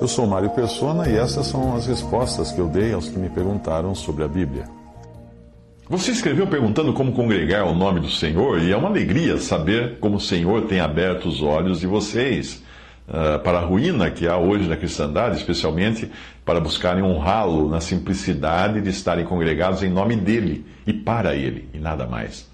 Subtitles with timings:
[0.00, 3.28] Eu sou Mário Persona e essas são as respostas que eu dei aos que me
[3.28, 4.64] perguntaram sobre a Bíblia.
[5.88, 10.16] Você escreveu perguntando como congregar o nome do Senhor, e é uma alegria saber como
[10.16, 12.62] o Senhor tem aberto os olhos de vocês
[13.08, 16.08] uh, para a ruína que há hoje na cristandade, especialmente
[16.44, 21.78] para buscarem honrá-lo na simplicidade de estarem congregados em nome dele e para ele, e
[21.78, 22.48] nada mais.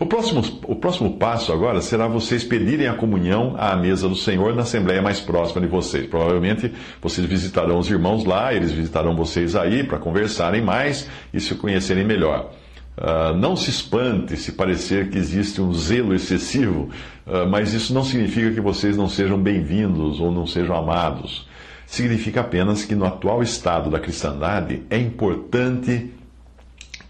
[0.00, 4.54] O próximo, o próximo passo agora será vocês pedirem a comunhão à mesa do Senhor
[4.54, 6.06] na assembleia mais próxima de vocês.
[6.06, 11.54] Provavelmente vocês visitarão os irmãos lá, eles visitarão vocês aí para conversarem mais e se
[11.56, 12.50] conhecerem melhor.
[12.96, 16.90] Uh, não se espante se parecer que existe um zelo excessivo,
[17.26, 21.46] uh, mas isso não significa que vocês não sejam bem-vindos ou não sejam amados.
[21.86, 26.12] Significa apenas que no atual estado da cristandade é importante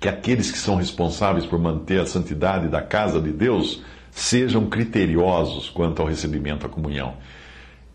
[0.00, 5.68] que aqueles que são responsáveis por manter a santidade da casa de Deus sejam criteriosos
[5.70, 7.14] quanto ao recebimento à comunhão.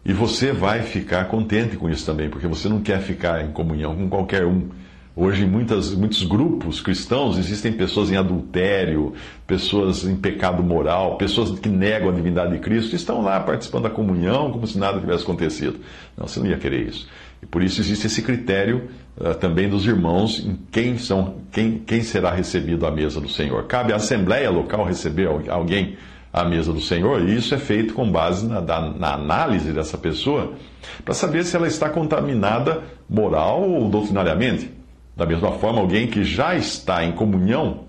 [0.05, 3.95] E você vai ficar contente com isso também, porque você não quer ficar em comunhão
[3.95, 4.69] com qualquer um.
[5.15, 9.13] Hoje, em muitas, muitos grupos cristãos, existem pessoas em adultério,
[9.45, 13.83] pessoas em pecado moral, pessoas que negam a divindade de Cristo, e estão lá participando
[13.83, 15.79] da comunhão como se nada tivesse acontecido.
[16.17, 17.07] Não, você não ia querer isso.
[17.43, 22.01] E por isso existe esse critério uh, também dos irmãos em quem, são, quem, quem
[22.01, 23.65] será recebido à mesa do Senhor.
[23.65, 25.95] Cabe à assembleia local receber alguém
[26.31, 30.53] à mesa do Senhor, e isso é feito com base na, na análise dessa pessoa,
[31.05, 34.81] para saber se ela está contaminada moral ou doutrinariamente.
[35.15, 37.85] Da mesma forma, alguém que já está em comunhão,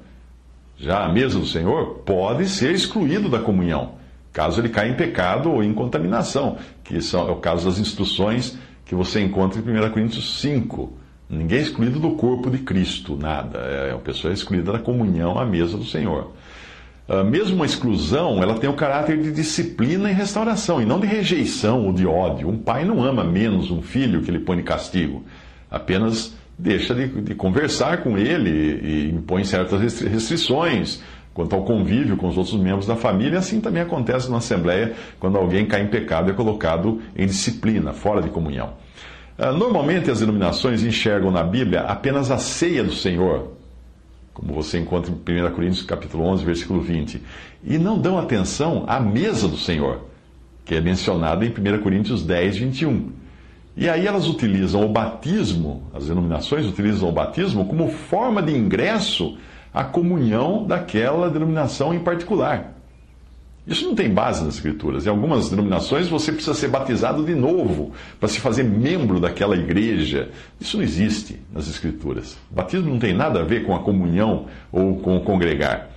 [0.76, 3.93] já à mesa do Senhor, pode ser excluído da comunhão,
[4.32, 8.59] caso ele caia em pecado ou em contaminação, que são, é o caso das instruções
[8.84, 10.93] que você encontra em 1 Coríntios 5.
[11.28, 13.59] Ninguém é excluído do corpo de Cristo, nada.
[13.59, 16.32] É a pessoa é excluída da comunhão à mesa do Senhor.
[17.09, 21.06] Uh, mesmo uma exclusão, ela tem o caráter de disciplina e restauração, e não de
[21.06, 22.49] rejeição ou de ódio.
[22.49, 25.22] Um pai não ama menos um filho que ele põe de castigo.
[25.70, 28.50] Apenas deixa de, de conversar com ele
[28.82, 31.03] e impõe certas restrições
[31.34, 33.41] quanto ao convívio com os outros membros da família.
[33.41, 37.93] Assim também acontece na Assembleia, quando alguém cai em pecado e é colocado em disciplina,
[37.93, 38.75] fora de comunhão.
[39.37, 43.53] Ah, normalmente as denominações enxergam na Bíblia apenas a ceia do Senhor,
[44.32, 47.20] como você encontra em 1 Coríntios capítulo 11, versículo 20,
[47.64, 50.09] e não dão atenção à mesa do Senhor,
[50.64, 53.24] que é mencionada em 1 Coríntios 10, 21.
[53.77, 59.37] E aí elas utilizam o batismo, as denominações utilizam o batismo como forma de ingresso
[59.73, 62.75] à comunhão daquela denominação em particular.
[63.67, 65.07] Isso não tem base nas Escrituras.
[65.07, 70.29] Em algumas denominações você precisa ser batizado de novo para se fazer membro daquela igreja.
[70.61, 72.37] Isso não existe nas Escrituras.
[72.53, 75.94] O batismo não tem nada a ver com a comunhão ou com o congregar.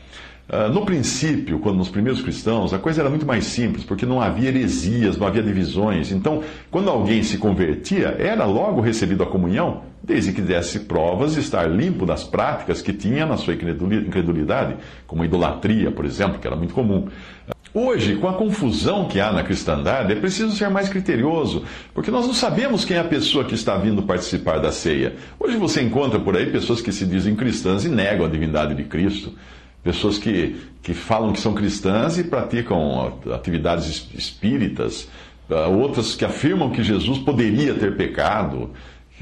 [0.49, 4.21] Uh, no princípio, quando nos primeiros cristãos, a coisa era muito mais simples, porque não
[4.21, 6.09] havia heresias, não havia divisões.
[6.09, 6.41] Então,
[6.71, 11.69] quando alguém se convertia, era logo recebido a comunhão, desde que desse provas de estar
[11.69, 16.73] limpo das práticas que tinha na sua incredulidade, como idolatria, por exemplo, que era muito
[16.73, 17.09] comum.
[17.73, 22.25] Hoje, com a confusão que há na cristandade, é preciso ser mais criterioso, porque nós
[22.25, 25.13] não sabemos quem é a pessoa que está vindo participar da ceia.
[25.37, 28.83] Hoje você encontra por aí pessoas que se dizem cristãs e negam a divindade de
[28.85, 29.33] Cristo.
[29.87, 35.07] Pessoas que, que falam que são cristãs e praticam atividades espíritas,
[35.49, 38.71] ah, outras que afirmam que Jesus poderia ter pecado.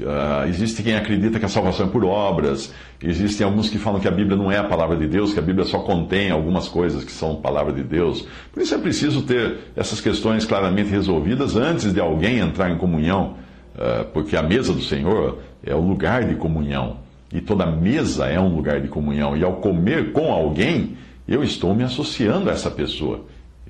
[0.00, 4.08] Uh, existe quem acredita que a salvação é por obras, existem alguns que falam que
[4.08, 7.04] a Bíblia não é a palavra de Deus, que a Bíblia só contém algumas coisas
[7.04, 8.26] que são palavra de Deus.
[8.52, 13.36] Por isso é preciso ter essas questões claramente resolvidas antes de alguém entrar em comunhão,
[13.76, 17.05] uh, porque a mesa do Senhor é o lugar de comunhão.
[17.32, 19.36] E toda mesa é um lugar de comunhão.
[19.36, 20.96] E ao comer com alguém,
[21.26, 23.24] eu estou me associando a essa pessoa.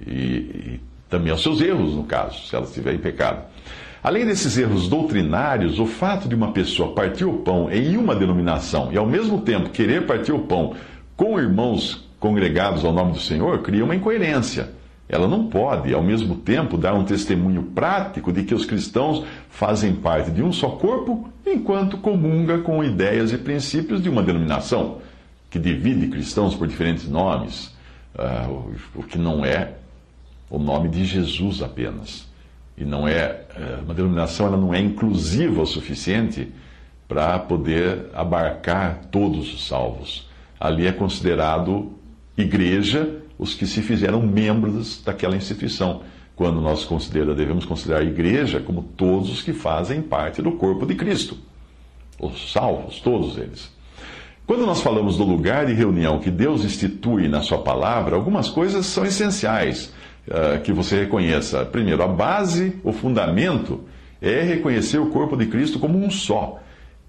[0.06, 3.44] E, e também aos seus erros, no caso, se ela estiver em pecado.
[4.02, 8.92] Além desses erros doutrinários, o fato de uma pessoa partir o pão em uma denominação
[8.92, 10.74] e ao mesmo tempo querer partir o pão
[11.16, 14.75] com irmãos congregados ao nome do Senhor cria uma incoerência.
[15.08, 19.94] Ela não pode, ao mesmo tempo, dar um testemunho prático de que os cristãos fazem
[19.94, 24.98] parte de um só corpo, enquanto comunga com ideias e princípios de uma denominação
[25.48, 27.72] que divide cristãos por diferentes nomes,
[28.16, 29.74] uh, o que não é
[30.50, 32.26] o nome de Jesus apenas.
[32.76, 36.52] E não é, é uma denominação, ela não é inclusiva o suficiente
[37.06, 40.28] para poder abarcar todos os salvos.
[40.58, 41.92] Ali é considerado
[42.36, 46.02] igreja os que se fizeram membros daquela instituição.
[46.34, 50.84] Quando nós considera, devemos considerar a igreja como todos os que fazem parte do corpo
[50.84, 51.36] de Cristo.
[52.20, 53.74] Os salvos, todos eles.
[54.46, 58.86] Quando nós falamos do lugar de reunião que Deus institui na Sua palavra, algumas coisas
[58.86, 59.92] são essenciais
[60.28, 61.64] uh, que você reconheça.
[61.64, 63.80] Primeiro, a base, o fundamento,
[64.20, 66.60] é reconhecer o corpo de Cristo como um só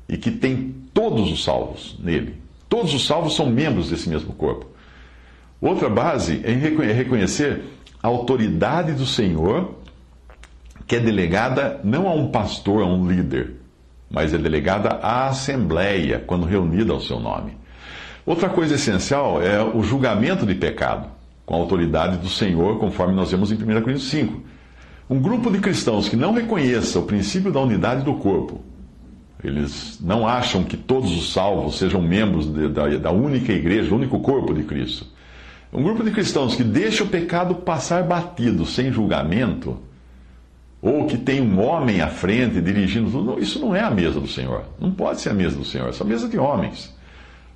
[0.09, 2.35] e que tem todos os salvos nele.
[2.68, 4.65] Todos os salvos são membros desse mesmo corpo.
[5.59, 7.63] Outra base é reconhecer
[8.01, 9.75] a autoridade do Senhor,
[10.86, 13.56] que é delegada não a um pastor, a um líder,
[14.09, 17.57] mas é delegada à Assembleia, quando reunida ao seu nome.
[18.25, 21.09] Outra coisa essencial é o julgamento de pecado,
[21.45, 24.42] com a autoridade do Senhor, conforme nós vemos em 1 Coríntios 5.
[25.09, 28.62] Um grupo de cristãos que não reconheça o princípio da unidade do corpo,
[29.44, 33.95] eles não acham que todos os salvos sejam membros de, da, da única igreja, do
[33.95, 35.16] único corpo de Cristo.
[35.71, 39.77] Um grupo de cristãos que deixa o pecado passar batido, sem julgamento,
[40.81, 44.27] ou que tem um homem à frente dirigindo tudo, isso não é a mesa do
[44.27, 44.63] Senhor.
[44.79, 46.95] Não pode ser a mesa do Senhor, essa é a mesa de homens.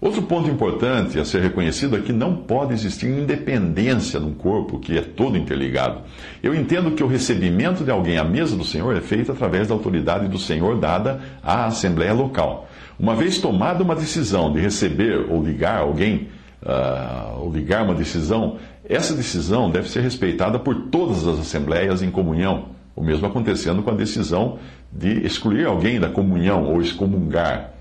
[0.02, 4.98] Outro ponto importante a ser reconhecido é que não pode existir independência num corpo que
[4.98, 6.02] é todo interligado.
[6.42, 9.76] Eu entendo que o recebimento de alguém à mesa do Senhor é feito através da
[9.76, 12.68] autoridade do Senhor dada à Assembleia Local.
[13.00, 16.30] Uma vez tomada uma decisão de receber ou ligar alguém,
[16.64, 22.12] uh, ou ligar uma decisão, essa decisão deve ser respeitada por todas as assembleias em
[22.12, 24.60] comunhão o mesmo acontecendo com a decisão
[24.92, 27.72] de excluir alguém da comunhão ou excomungar,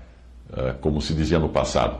[0.55, 1.97] eh, como se dizia no passado,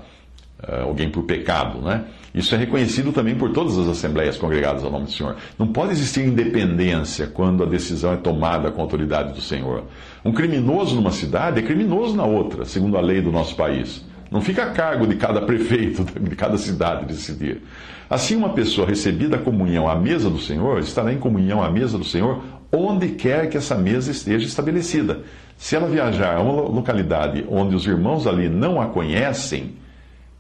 [0.64, 2.06] eh, alguém por pecado, né?
[2.34, 5.36] Isso é reconhecido também por todas as assembleias congregadas ao nome do Senhor.
[5.60, 9.84] Não pode existir independência quando a decisão é tomada com a autoridade do Senhor.
[10.24, 14.06] Um criminoso numa cidade é criminoso na outra, segundo a lei do nosso país.
[14.32, 17.62] Não fica a cargo de cada prefeito de cada cidade decidir.
[18.10, 21.98] Assim, uma pessoa recebida a comunhão à mesa do Senhor estará em comunhão à mesa
[21.98, 22.42] do Senhor
[22.72, 25.20] onde quer que essa mesa esteja estabelecida.
[25.58, 29.76] Se ela viajar a uma localidade onde os irmãos ali não a conhecem,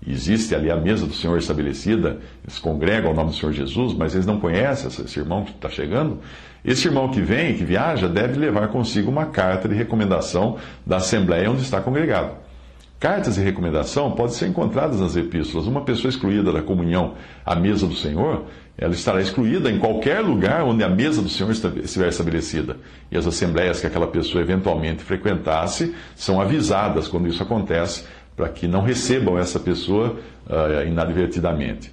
[0.05, 4.13] existe ali a mesa do Senhor estabelecida, eles congregam ao nome do Senhor Jesus, mas
[4.13, 6.19] eles não conhecem esse irmão que está chegando,
[6.63, 11.51] esse irmão que vem, que viaja, deve levar consigo uma carta de recomendação da Assembleia
[11.51, 12.50] onde está congregado.
[13.01, 15.65] Cartas de recomendação podem ser encontradas nas epístolas.
[15.65, 18.45] Uma pessoa excluída da comunhão à mesa do Senhor,
[18.77, 22.77] ela estará excluída em qualquer lugar onde a mesa do Senhor estiver estabelecida.
[23.11, 28.05] E as assembleias que aquela pessoa eventualmente frequentasse são avisadas quando isso acontece,
[28.35, 31.89] para que não recebam essa pessoa uh, inadvertidamente.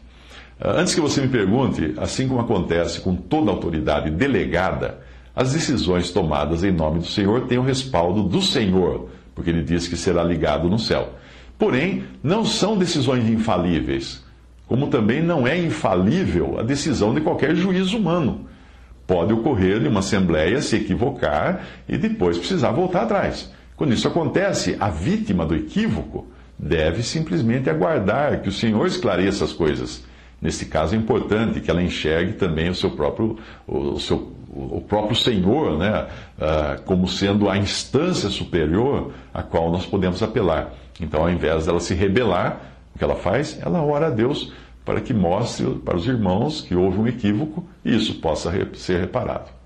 [0.60, 4.98] Uh, antes que você me pergunte, assim como acontece com toda autoridade delegada,
[5.34, 9.08] as decisões tomadas em nome do Senhor têm o respaldo do Senhor
[9.38, 11.14] porque ele diz que será ligado no céu.
[11.56, 14.20] Porém, não são decisões infalíveis,
[14.66, 18.48] como também não é infalível a decisão de qualquer juiz humano.
[19.06, 23.52] Pode ocorrer de uma assembleia se equivocar e depois precisar voltar atrás.
[23.76, 26.26] Quando isso acontece, a vítima do equívoco
[26.58, 30.04] deve simplesmente aguardar que o Senhor esclareça as coisas.
[30.42, 33.38] Nesse caso é importante que ela enxergue também o seu próprio,
[33.68, 36.06] o seu o próprio Senhor, né,
[36.38, 40.72] uh, como sendo a instância superior a qual nós podemos apelar.
[41.00, 42.60] Então, ao invés dela se rebelar,
[42.94, 43.58] o que ela faz?
[43.62, 44.52] Ela ora a Deus
[44.84, 49.57] para que mostre para os irmãos que houve um equívoco e isso possa ser reparado.